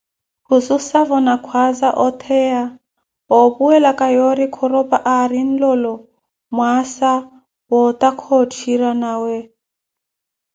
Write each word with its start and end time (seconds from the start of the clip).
Khususavo 0.45 1.17
na 1.25 1.33
khwaaza 1.45 1.89
otheya, 2.05 2.63
oopuwelaka 3.37 4.05
yoori 4.15 4.45
Khoropa 4.55 4.97
aari 5.13 5.39
nlolo 5.49 5.93
mwaasa 6.55 7.11
wootakha 7.71 8.29
otthira 8.41 8.89
nawe. 9.01 9.35